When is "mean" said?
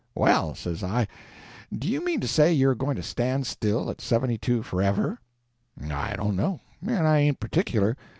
2.03-2.21